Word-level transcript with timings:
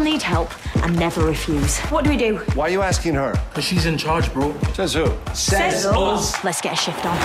need 0.00 0.22
help 0.22 0.50
and 0.82 0.98
never 0.98 1.24
refuse. 1.24 1.80
What 1.90 2.04
do 2.04 2.10
we 2.10 2.16
do? 2.16 2.38
Why 2.54 2.68
are 2.68 2.70
you 2.70 2.82
asking 2.82 3.14
her? 3.14 3.32
Because 3.48 3.64
she's 3.64 3.86
in 3.86 3.96
charge, 3.96 4.32
bro. 4.32 4.54
Says 4.74 4.94
who? 4.94 5.06
Says 5.34 5.86
us. 5.86 6.44
Let's 6.44 6.60
get 6.60 6.72
a 6.72 6.76
shift 6.76 7.04
on. 7.04 7.16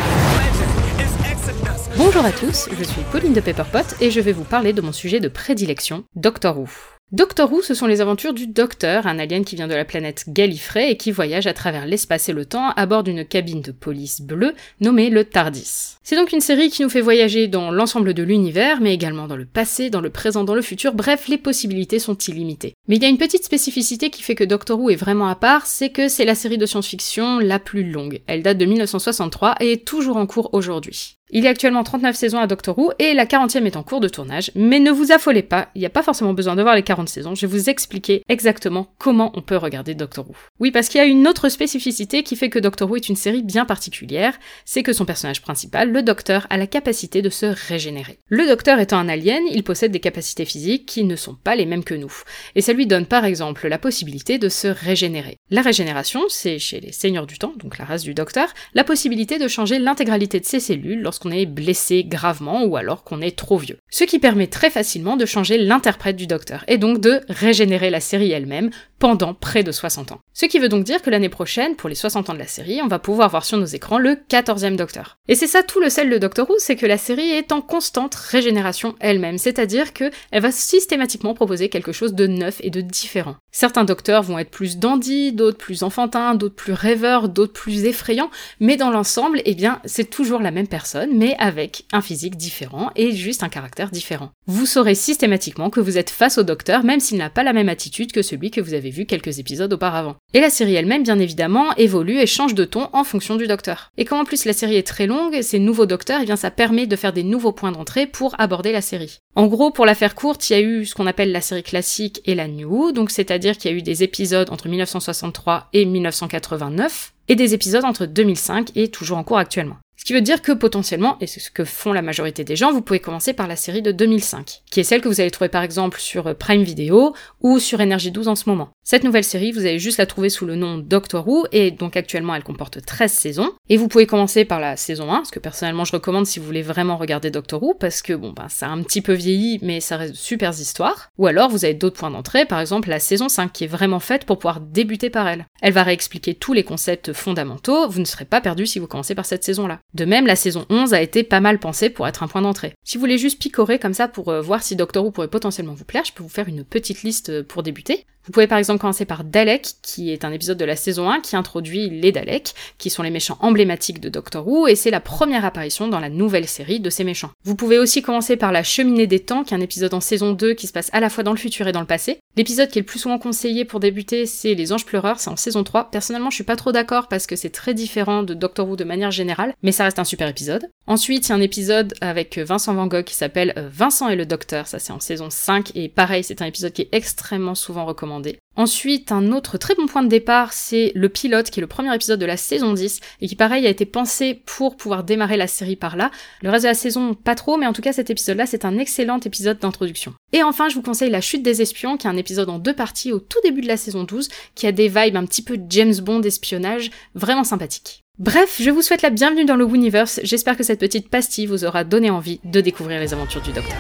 Bonjour 1.98 2.26
à 2.26 2.32
tous, 2.32 2.70
je 2.72 2.84
suis 2.84 3.02
Pauline 3.12 3.34
de 3.34 3.42
Pepperpot 3.42 3.96
et 4.00 4.12
je 4.12 4.22
vais 4.22 4.32
vous 4.32 4.44
parler 4.46 4.74
de 4.74 4.82
mon 4.82 4.92
sujet 4.92 5.20
de 5.20 5.28
prédilection, 5.28 6.06
Doctor 6.16 6.58
Who. 6.58 6.68
Doctor 7.14 7.52
Who, 7.52 7.62
ce 7.62 7.74
sont 7.74 7.88
les 7.88 8.00
aventures 8.00 8.34
du 8.34 8.48
Docteur, 8.48 9.06
un 9.06 9.20
alien 9.20 9.44
qui 9.44 9.58
vient 9.58 9.68
de 9.68 9.76
la 9.76 9.84
planète 9.84 10.24
Gallifrey 10.30 10.92
et 10.92 10.96
qui 10.96 11.12
voyage 11.12 11.46
à 11.46 11.52
travers 11.54 11.86
l'espace 11.86 12.30
et 12.30 12.34
le 12.34 12.46
temps 12.46 12.70
à 12.70 12.86
bord 12.86 13.04
d'une 13.04 13.26
cabine 13.26 13.62
de 13.62 13.74
police 13.74 14.22
bleue 14.22 14.54
nommée 14.80 15.10
le 15.10 15.26
TARDIS. 15.26 15.98
C'est 16.04 16.16
donc 16.16 16.32
une 16.32 16.40
série 16.40 16.70
qui 16.70 16.84
nous 16.84 16.90
fait 16.90 17.02
voyager 17.02 17.50
dans 17.50 17.70
l'ensemble 17.70 18.14
de 18.14 18.24
l'univers, 18.24 18.80
mais 18.80 18.94
également 18.94 19.28
dans 19.28 19.36
le 19.36 19.44
passé, 19.44 19.90
dans 19.90 20.00
le 20.00 20.10
présent, 20.10 20.46
dans 20.46 20.56
le 20.56 20.62
futur, 20.62 20.94
bref, 20.94 21.28
les 21.28 21.38
possibilités 21.38 22.00
sont 22.00 22.16
illimitées. 22.16 22.76
Mais 22.88 22.96
il 22.96 23.04
y 23.04 23.06
a 23.06 23.10
une 23.10 23.18
petite 23.18 23.44
spécificité 23.44 24.10
qui 24.10 24.24
fait 24.24 24.36
que 24.36 24.46
Doctor 24.46 24.80
Who 24.80 24.90
est 24.90 24.96
vraiment 24.96 25.28
à 25.28 25.36
part, 25.36 25.66
c'est 25.66 25.90
que 25.90 26.08
c'est 26.08 26.24
la 26.24 26.36
série 26.36 26.58
de 26.58 26.66
science-fiction 26.66 27.40
la 27.40 27.60
plus 27.60 27.92
longue. 27.92 28.22
Elle 28.28 28.42
date 28.42 28.58
de 28.58 28.66
1963 28.66 29.56
et 29.60 29.74
est 29.74 29.86
toujours 29.86 30.16
en 30.16 30.28
cours 30.28 30.54
aujourd'hui. 30.54 31.18
Il 31.34 31.46
y 31.46 31.48
a 31.48 31.52
actuellement 31.52 31.86
39 31.86 32.14
saisons 32.14 32.40
à 32.40 32.48
Doctor 32.48 32.78
Who 32.78 32.92
et 33.00 33.14
la 33.14 33.26
40e 33.26 33.66
est 33.66 33.78
en 33.78 33.84
cours 33.84 34.02
de 34.02 34.10
tournage, 34.10 34.52
mais 34.54 34.82
ne 34.82 34.92
vous 34.92 35.14
affolez 35.14 35.44
pas, 35.44 35.70
il 35.76 35.80
n'y 35.80 35.86
a 35.86 35.90
pas 35.90 36.04
forcément 36.04 36.34
besoin 36.34 36.58
de 36.58 36.62
voir 36.62 36.76
les 36.76 36.84
40 36.84 37.08
saisons, 37.08 37.36
je 37.36 37.46
vais 37.46 37.58
vous 37.58 37.70
expliquer 37.70 38.22
exactement 38.28 38.94
comment 38.98 39.32
on 39.36 39.42
peut 39.42 39.56
regarder 39.56 39.96
Doctor 39.96 40.30
Who. 40.30 40.36
Oui, 40.60 40.72
parce 40.72 40.90
qu'il 40.90 41.00
y 41.00 41.02
a 41.02 41.08
une 41.08 41.30
autre 41.30 41.48
spécificité 41.48 42.24
qui 42.24 42.36
fait 42.36 42.50
que 42.50 42.60
Doctor 42.60 42.92
Who 42.92 42.98
est 42.98 43.08
une 43.08 43.16
série 43.16 43.44
bien 43.44 43.64
particulière, 43.64 44.38
c'est 44.66 44.84
que 44.84 44.92
son 44.92 45.06
personnage 45.06 45.42
principal, 45.42 45.90
le 45.90 46.04
Docteur, 46.04 46.48
a 46.50 46.58
la 46.58 46.68
capacité 46.68 47.22
de 47.22 47.30
se 47.30 47.46
régénérer. 47.46 48.20
Le 48.28 48.46
Docteur 48.46 48.82
étant 48.82 48.98
un 48.98 49.08
alien, 49.08 49.44
il 49.50 49.64
possède 49.64 49.94
des 49.94 50.02
capacités 50.02 50.44
physiques 50.44 50.86
qui 50.86 51.06
ne 51.06 51.16
sont 51.16 51.36
pas 51.36 51.56
les 51.56 51.66
mêmes 51.66 51.86
que 51.86 51.96
nous, 51.96 52.12
et 52.56 52.62
ça 52.62 52.74
lui 52.74 52.88
donne 52.88 53.06
par 53.06 53.24
exemple 53.24 53.70
la 53.70 53.80
possibilité 53.80 54.38
de 54.38 54.50
se 54.50 54.68
régénérer. 54.68 55.38
La 55.50 55.62
régénération, 55.62 56.24
c'est 56.28 56.60
chez 56.60 56.82
les 56.82 56.92
Seigneurs 56.92 57.26
du 57.26 57.40
Temps, 57.40 57.54
donc 57.56 57.78
la 57.78 57.86
race 57.86 58.04
du 58.04 58.14
Docteur, 58.14 58.50
la 58.74 58.84
possibilité 58.84 59.40
de 59.40 59.48
changer 59.48 59.80
l'intégralité 59.80 60.42
de 60.42 60.46
ses 60.46 60.60
cellules 60.60 61.02
lorsque 61.02 61.21
est 61.30 61.46
blessé 61.46 62.04
gravement 62.04 62.64
ou 62.64 62.76
alors 62.76 63.04
qu'on 63.04 63.22
est 63.22 63.38
trop 63.38 63.58
vieux. 63.58 63.78
Ce 63.92 64.04
qui 64.04 64.18
permet 64.18 64.48
très 64.48 64.72
facilement 64.72 65.18
de 65.18 65.26
changer 65.28 65.60
l'interprète 65.60 66.16
du 66.16 66.26
docteur 66.26 66.64
et 66.68 66.80
donc 66.80 67.00
de 67.00 67.22
régénérer 67.30 67.92
la 67.92 68.00
série 68.00 68.32
elle-même 68.32 68.72
pendant 69.02 69.34
près 69.34 69.64
de 69.64 69.72
60 69.72 70.12
ans. 70.12 70.20
Ce 70.32 70.46
qui 70.46 70.60
veut 70.60 70.70
donc 70.70 70.84
dire 70.84 71.02
que 71.02 71.10
l'année 71.10 71.28
prochaine, 71.28 71.76
pour 71.76 71.90
les 71.90 71.96
60 71.96 72.30
ans 72.30 72.34
de 72.34 72.40
la 72.40 72.46
série, 72.46 72.82
on 72.84 72.88
va 72.88 73.00
pouvoir 73.00 73.32
voir 73.32 73.44
sur 73.44 73.58
nos 73.58 73.66
écrans 73.66 73.98
le 73.98 74.14
14e 74.30 74.76
Docteur. 74.76 75.18
Et 75.28 75.34
c'est 75.34 75.48
ça 75.48 75.64
tout 75.64 75.80
le 75.80 75.90
sel 75.90 76.12
de 76.12 76.20
Doctor 76.20 76.48
Who, 76.48 76.56
c'est 76.60 76.76
que 76.76 76.86
la 76.86 77.00
série 77.00 77.32
est 77.32 77.52
en 77.52 77.62
constante 77.62 78.14
régénération 78.14 78.94
elle-même, 79.00 79.40
c'est-à-dire 79.40 79.94
que 79.94 80.12
elle 80.30 80.44
va 80.44 80.52
systématiquement 80.52 81.34
proposer 81.34 81.68
quelque 81.68 81.92
chose 81.92 82.14
de 82.14 82.28
neuf 82.28 82.58
et 82.62 82.70
de 82.70 82.80
différent. 82.82 83.38
Certains 83.52 83.86
docteurs 83.86 84.22
vont 84.22 84.38
être 84.38 84.52
plus 84.52 84.78
dandy, 84.78 85.34
d'autres 85.34 85.58
plus 85.58 85.82
enfantins, 85.82 86.36
d'autres 86.36 86.56
plus 86.56 86.74
rêveurs, 86.74 87.28
d'autres 87.28 87.54
plus 87.54 87.86
effrayants, 87.86 88.30
mais 88.60 88.78
dans 88.78 88.92
l'ensemble, 88.92 89.42
eh 89.46 89.56
bien, 89.56 89.82
c'est 89.84 90.12
toujours 90.12 90.42
la 90.42 90.52
même 90.52 90.68
personne, 90.68 91.18
mais 91.18 91.36
avec 91.40 91.86
un 91.92 92.02
physique 92.02 92.38
différent 92.38 92.92
et 92.96 93.14
juste 93.14 93.42
un 93.42 93.50
caractère 93.50 93.90
différent. 93.90 94.30
Vous 94.46 94.68
saurez 94.68 94.94
systématiquement 94.94 95.72
que 95.72 95.80
vous 95.80 95.98
êtes 95.98 96.12
face 96.12 96.38
au 96.38 96.44
docteur, 96.44 96.84
même 96.84 97.00
s'il 97.00 97.18
n'a 97.18 97.32
pas 97.32 97.44
la 97.44 97.54
même 97.54 97.70
attitude 97.70 98.12
que 98.12 98.22
celui 98.22 98.52
que 98.52 98.62
vous 98.62 98.76
avez 98.76 98.91
vu 98.92 99.06
quelques 99.06 99.40
épisodes 99.40 99.74
auparavant. 99.74 100.16
Et 100.34 100.40
la 100.40 100.50
série 100.50 100.76
elle-même, 100.76 101.04
bien 101.04 101.18
évidemment, 101.18 101.74
évolue 101.78 102.20
et 102.20 102.28
change 102.28 102.54
de 102.54 102.66
ton 102.66 102.90
en 102.94 103.04
fonction 103.04 103.36
du 103.36 103.48
docteur. 103.48 103.90
Et 103.98 104.06
comme 104.06 104.20
en 104.20 104.26
plus 104.26 104.46
la 104.46 104.54
série 104.54 104.76
est 104.76 104.88
très 104.88 105.08
longue, 105.08 105.42
ces 105.42 105.60
nouveaux 105.60 105.86
docteurs, 105.86 106.20
eh 106.22 106.26
bien 106.26 106.36
ça 106.36 106.52
permet 106.52 106.86
de 106.86 106.96
faire 106.96 107.14
des 107.14 107.24
nouveaux 107.24 107.52
points 107.52 107.72
d'entrée 107.72 108.06
pour 108.06 108.36
aborder 108.40 108.72
la 108.72 108.82
série. 108.82 109.20
En 109.36 109.48
gros, 109.48 109.72
pour 109.72 109.86
la 109.86 109.96
faire 109.96 110.14
courte, 110.14 110.50
il 110.50 110.54
y 110.54 110.56
a 110.56 110.62
eu 110.62 110.86
ce 110.86 110.94
qu'on 110.94 111.08
appelle 111.08 111.32
la 111.32 111.42
série 111.42 111.64
classique 111.64 112.22
et 112.26 112.36
la 112.36 112.48
New 112.48 112.92
donc 112.92 113.12
c'est-à-dire 113.12 113.58
qu'il 113.58 113.72
y 113.72 113.74
a 113.74 113.78
eu 113.78 113.82
des 113.82 114.04
épisodes 114.04 114.50
entre 114.50 114.68
1963 114.68 115.70
et 115.74 115.86
1989, 115.86 117.14
et 117.28 117.36
des 117.36 117.54
épisodes 117.54 117.86
entre 117.86 118.06
2005 118.06 118.72
et 118.76 118.90
toujours 118.90 119.18
en 119.18 119.24
cours 119.24 119.38
actuellement. 119.38 119.78
Ce 120.02 120.04
qui 120.04 120.14
veut 120.14 120.22
dire 120.22 120.42
que 120.42 120.52
potentiellement, 120.52 121.18
et 121.22 121.28
c'est 121.28 121.40
ce 121.40 121.52
que 121.52 121.64
font 121.64 121.94
la 121.94 122.02
majorité 122.02 122.44
des 122.44 122.56
gens, 122.56 122.72
vous 122.72 122.82
pouvez 122.82 123.00
commencer 123.00 123.34
par 123.34 123.48
la 123.48 123.56
série 123.56 123.84
de 123.84 123.92
2005, 123.92 124.64
qui 124.72 124.80
est 124.80 124.84
celle 124.84 125.00
que 125.00 125.08
vous 125.08 125.22
allez 125.22 125.30
trouver 125.30 125.48
par 125.48 125.62
exemple 125.62 126.00
sur 126.00 126.26
euh, 126.26 126.34
Prime 126.34 126.64
Video 126.64 127.14
ou 127.42 127.60
sur 127.60 127.80
Energy 127.80 128.10
12 128.10 128.28
en 128.28 128.36
ce 128.36 128.50
moment. 128.50 128.70
Cette 128.84 129.04
nouvelle 129.04 129.24
série, 129.24 129.52
vous 129.52 129.60
allez 129.60 129.78
juste 129.78 130.00
la 130.00 130.08
trouver 130.08 130.30
sous 130.30 130.48
le 130.48 130.56
nom 130.56 130.80
Doctor 130.80 131.28
Who, 131.28 131.46
et 131.52 131.70
donc 131.70 131.96
actuellement 131.96 132.34
elle 132.34 132.44
comporte 132.44 132.84
13 132.84 133.12
saisons. 133.12 133.52
Et 133.70 133.78
vous 133.78 133.88
pouvez 133.88 134.08
commencer 134.08 134.44
par 134.44 134.60
la 134.60 134.76
saison 134.76 135.14
1, 135.14 135.26
ce 135.26 135.32
que 135.32 135.38
personnellement 135.38 135.86
je 135.86 135.92
recommande 135.92 136.26
si 136.26 136.40
vous 136.40 136.48
voulez 136.48 136.64
vraiment 136.64 136.98
regarder 136.98 137.30
Doctor 137.30 137.62
Who, 137.62 137.76
parce 137.76 138.02
que 138.02 138.14
bon 138.14 138.32
ben 138.32 138.50
ça 138.50 138.70
a 138.70 138.72
un 138.72 138.82
petit 138.82 139.04
peu 139.04 139.14
vieilli, 139.14 139.60
mais 139.62 139.82
ça 139.82 139.98
reste 139.98 140.14
de 140.14 140.18
super 140.18 140.50
histoires. 140.50 141.10
Ou 141.20 141.28
alors 141.28 141.52
vous 141.52 141.64
avez 141.64 141.76
d'autres 141.76 142.00
points 142.00 142.10
d'entrée, 142.10 142.46
par 142.46 142.60
exemple 142.60 142.90
la 142.90 143.00
saison 143.00 143.30
5, 143.30 143.54
qui 143.54 143.66
est 143.66 143.68
vraiment 143.68 144.00
faite 144.00 144.26
pour 144.26 144.40
pouvoir 144.40 144.62
débuter 144.62 145.12
par 145.12 145.28
elle. 145.28 145.46
Elle 145.62 145.74
va 145.74 145.84
réexpliquer 145.84 146.34
tous 146.34 146.54
les 146.54 146.64
concepts 146.64 147.14
fondamentaux, 147.14 147.88
vous 147.88 148.00
ne 148.00 148.06
serez 148.06 148.26
pas 148.26 148.42
perdu 148.42 148.66
si 148.66 148.80
vous 148.80 148.88
commencez 148.88 149.14
par 149.14 149.28
cette 149.28 149.44
saison-là. 149.44 149.78
De 149.94 150.06
même, 150.06 150.26
la 150.26 150.38
saison 150.38 150.66
11 150.70 150.94
a 150.94 151.02
été 151.02 151.24
pas 151.24 151.42
mal 151.42 151.60
pensée 151.60 151.90
pour 151.90 152.08
être 152.08 152.24
un 152.24 152.28
point 152.28 152.42
d'entrée. 152.42 152.74
Si 152.84 152.98
vous 152.98 153.02
voulez 153.02 153.18
juste 153.18 153.42
picorer 153.42 153.78
comme 153.78 153.94
ça 153.94 154.08
pour 154.08 154.30
euh, 154.30 154.42
voir 154.42 154.64
si 154.64 154.78
Doctor 154.78 155.04
Who 155.04 155.12
pourrait 155.12 155.28
potentiellement 155.28 155.74
vous 155.74 155.84
plaire, 155.84 156.06
je 156.06 156.14
peux 156.14 156.24
vous 156.24 156.30
faire 156.30 156.48
une 156.48 156.64
petite 156.64 157.04
liste 157.04 157.30
euh, 157.30 157.44
pour 157.44 157.62
débuter. 157.62 158.06
Vous 158.26 158.32
pouvez 158.32 158.46
par 158.46 158.60
exemple 158.60 158.80
commencer 158.80 159.06
par 159.06 159.24
Dalek, 159.24 159.68
qui 159.82 160.12
est 160.12 160.24
un 160.24 160.32
épisode 160.32 160.58
de 160.58 160.66
la 160.66 160.76
saison 160.76 161.10
1 161.10 161.22
qui 161.22 161.36
introduit 161.36 161.90
les 161.90 162.12
Daleks, 162.12 162.54
qui 162.78 162.92
sont 162.92 163.02
les 163.02 163.10
méchants 163.10 163.38
emblématiques 163.42 164.00
de 164.00 164.10
Doctor 164.10 164.48
Who, 164.48 164.68
et 164.68 164.76
c'est 164.76 164.92
la 164.92 165.00
première 165.00 165.44
apparition 165.44 165.88
dans 165.88 166.00
la 166.00 166.10
nouvelle 166.10 166.48
série 166.48 166.80
de 166.80 166.92
ces 166.92 167.04
méchants. 167.04 167.32
Vous 167.44 167.56
pouvez 167.56 167.80
aussi 167.80 168.04
commencer 168.04 168.38
par 168.38 168.52
La 168.52 168.62
Cheminée 168.62 169.08
des 169.08 169.20
Temps, 169.20 169.44
qui 169.44 169.56
est 169.56 169.58
un 169.58 169.62
épisode 169.62 169.96
en 169.96 170.02
saison 170.02 170.34
2 170.34 170.54
qui 170.54 170.68
se 170.68 170.72
passe 170.72 170.92
à 170.94 171.00
la 171.00 171.10
fois 171.10 171.24
dans 171.24 171.32
le 171.32 171.38
futur 171.38 171.68
et 171.68 171.72
dans 171.72 171.80
le 171.80 171.88
passé. 171.88 172.20
L'épisode 172.38 172.70
qui 172.70 172.78
est 172.78 172.84
le 172.84 172.86
plus 172.86 173.00
souvent 173.00 173.18
conseillé 173.18 173.66
pour 173.66 173.80
débuter, 173.80 174.28
c'est 174.28 174.54
Les 174.54 174.72
Anges 174.72 174.86
Pleureurs, 174.86 175.20
c'est 175.20 175.32
en 175.32 175.36
saison 175.36 175.64
3. 175.64 175.90
Personnellement, 175.90 176.30
je 176.30 176.36
suis 176.36 176.44
pas 176.44 176.56
trop 176.56 176.72
d'accord 176.72 177.08
parce 177.08 177.26
que 177.26 177.36
c'est 177.36 177.50
très 177.50 177.74
différent 177.74 178.22
de 178.22 178.36
Doctor 178.36 178.70
Who 178.70 178.76
de 178.76 178.84
manière 178.84 179.12
générale, 179.12 179.56
mais 179.64 179.72
reste 179.84 180.00
un 180.00 180.04
super 180.04 180.28
épisode. 180.28 180.70
Ensuite, 180.88 181.28
il 181.28 181.30
y 181.30 181.32
a 181.34 181.36
un 181.36 181.42
épisode 181.42 181.94
avec 182.02 182.38
Vincent 182.38 182.74
Van 182.74 182.88
Gogh 182.88 183.04
qui 183.04 183.16
s'appelle 183.16 183.54
euh, 183.58 183.70
Vincent 183.72 184.10
et 184.10 184.16
le 184.16 184.26
Docteur, 184.26 184.68
ça 184.68 184.80
c'est 184.80 184.92
en 184.92 185.00
saison 185.00 185.30
5, 185.30 185.72
et 185.76 185.90
pareil, 185.90 186.24
c'est 186.24 186.42
un 186.42 186.46
épisode 186.46 186.74
qui 186.74 186.82
est 186.82 186.90
extrêmement 186.92 187.56
souvent 187.56 187.86
recommandé. 187.86 188.40
Ensuite, 188.58 189.14
un 189.14 189.32
autre 189.32 189.58
très 189.58 189.76
bon 189.76 189.86
point 189.86 190.04
de 190.04 190.10
départ, 190.10 190.52
c'est 190.52 190.92
le 190.94 191.08
pilote, 191.08 191.50
qui 191.50 191.60
est 191.60 191.62
le 191.62 191.68
premier 191.68 191.96
épisode 191.96 192.20
de 192.20 192.26
la 192.26 192.36
saison 192.36 192.74
10, 192.74 193.00
et 193.22 193.28
qui 193.28 193.36
pareil 193.36 193.66
a 193.66 193.70
été 193.70 193.86
pensé 193.86 194.42
pour 194.46 194.76
pouvoir 194.76 195.06
démarrer 195.06 195.38
la 195.38 195.48
série 195.48 195.78
par 195.78 195.96
là. 195.96 196.12
Le 196.42 196.50
reste 196.50 196.64
de 196.64 196.70
la 196.70 196.74
saison, 196.74 197.14
pas 197.14 197.36
trop, 197.36 197.56
mais 197.56 197.68
en 197.68 197.74
tout 197.74 197.82
cas 197.82 197.94
cet 197.94 198.10
épisode-là, 198.10 198.46
c'est 198.46 198.66
un 198.66 198.78
excellent 198.78 199.20
épisode 199.20 199.60
d'introduction. 199.60 200.14
Et 200.34 200.44
enfin, 200.44 200.68
je 200.68 200.76
vous 200.76 200.82
conseille 200.82 201.10
La 201.10 201.22
chute 201.22 201.44
des 201.44 201.62
espions, 201.62 201.96
qui 201.96 202.08
est 202.08 202.10
un 202.10 202.18
épisode 202.18 202.50
en 202.50 202.60
deux 202.60 202.76
parties 202.76 203.14
au 203.14 203.20
tout 203.20 203.40
début 203.44 203.62
de 203.62 203.68
la 203.68 203.78
saison 203.78 204.04
12, 204.04 204.28
qui 204.56 204.68
a 204.68 204.74
des 204.74 204.90
vibes 204.90 205.16
un 205.16 205.26
petit 205.26 205.42
peu 205.42 205.58
James 205.70 205.96
Bond 206.02 206.22
espionnage, 206.24 206.92
vraiment 207.16 207.46
sympathique. 207.46 208.04
Bref, 208.20 208.58
je 208.60 208.70
vous 208.70 208.82
souhaite 208.82 209.04
la 209.04 209.10
bienvenue 209.10 209.46
dans 209.46 209.56
le 209.56 209.66
Universe, 209.66 210.20
j'espère 210.24 210.58
que 210.58 210.64
cette 210.64 210.80
petite 210.80 211.10
pastille 211.10 211.46
vous 211.46 211.64
aura 211.64 211.86
donné 211.86 212.10
envie 212.10 212.42
de 212.44 212.60
découvrir 212.60 213.00
les 213.00 213.14
aventures 213.14 213.42
du 213.42 213.54
Docteur. 213.54 213.78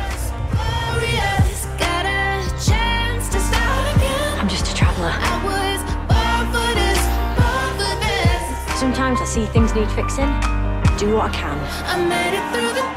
Sometimes 8.77 9.17
I 9.21 9.25
see 9.25 9.45
things 9.47 9.75
need 9.75 9.89
fixing. 9.91 10.31
Do 10.97 11.15
what 11.15 11.29
I 11.29 11.31
can. 11.31 12.91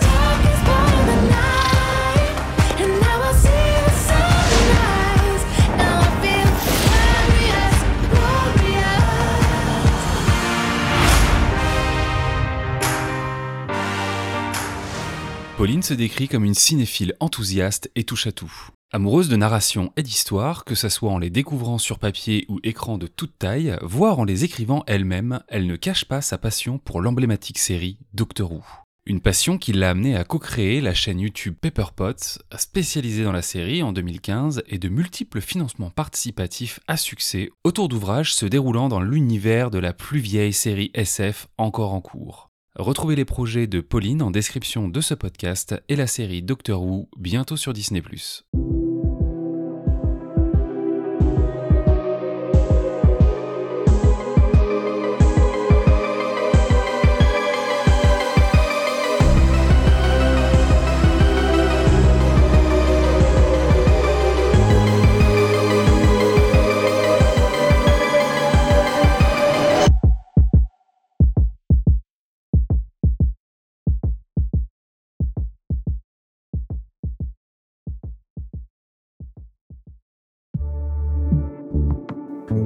Pauline 15.56 15.84
se 15.84 15.94
décrit 15.94 16.26
comme 16.26 16.44
une 16.44 16.54
cinéphile 16.54 17.14
enthousiaste 17.20 17.88
et 17.94 18.02
touche 18.02 18.26
à 18.26 18.32
tout. 18.32 18.52
Amoureuse 18.92 19.28
de 19.28 19.36
narration 19.36 19.92
et 19.96 20.02
d'histoire, 20.02 20.64
que 20.64 20.74
ce 20.74 20.88
soit 20.88 21.12
en 21.12 21.18
les 21.18 21.30
découvrant 21.30 21.78
sur 21.78 22.00
papier 22.00 22.44
ou 22.48 22.58
écran 22.64 22.98
de 22.98 23.06
toute 23.06 23.38
taille, 23.38 23.78
voire 23.80 24.18
en 24.18 24.24
les 24.24 24.42
écrivant 24.42 24.82
elle-même, 24.88 25.40
elle 25.46 25.68
ne 25.68 25.76
cache 25.76 26.06
pas 26.06 26.22
sa 26.22 26.38
passion 26.38 26.78
pour 26.78 27.00
l'emblématique 27.00 27.58
série 27.58 27.98
Doctor 28.14 28.50
Who. 28.50 28.64
Une 29.06 29.20
passion 29.20 29.56
qui 29.56 29.72
l'a 29.72 29.90
amenée 29.90 30.16
à 30.16 30.24
co-créer 30.24 30.80
la 30.80 30.92
chaîne 30.92 31.20
YouTube 31.20 31.54
Pepperpot, 31.60 32.40
spécialisée 32.56 33.22
dans 33.22 33.32
la 33.32 33.42
série 33.42 33.84
en 33.84 33.92
2015, 33.92 34.64
et 34.66 34.78
de 34.78 34.88
multiples 34.88 35.40
financements 35.40 35.90
participatifs 35.90 36.80
à 36.88 36.96
succès 36.96 37.50
autour 37.62 37.88
d'ouvrages 37.88 38.34
se 38.34 38.46
déroulant 38.46 38.88
dans 38.88 39.00
l'univers 39.00 39.70
de 39.70 39.78
la 39.78 39.92
plus 39.92 40.18
vieille 40.18 40.52
série 40.52 40.90
SF 40.94 41.46
encore 41.58 41.92
en 41.92 42.00
cours. 42.00 42.50
Retrouvez 42.76 43.14
les 43.14 43.24
projets 43.24 43.68
de 43.68 43.80
Pauline 43.80 44.20
en 44.20 44.32
description 44.32 44.88
de 44.88 45.00
ce 45.00 45.14
podcast 45.14 45.76
et 45.88 45.94
la 45.94 46.08
série 46.08 46.42
Doctor 46.42 46.82
Who 46.82 47.08
bientôt 47.16 47.56
sur 47.56 47.72
Disney⁇ 47.72 48.00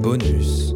Bonus. 0.09 0.68